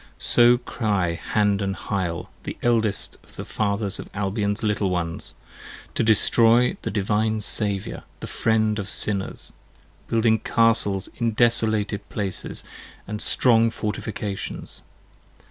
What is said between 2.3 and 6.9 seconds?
the eldest of the fathers of Albion's Little ones: to destroy the